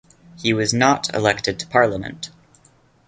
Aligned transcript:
He 0.39 0.51
was 0.51 0.73
not 0.73 1.13
elected 1.13 1.59
to 1.59 1.67
parliament. 1.67 2.31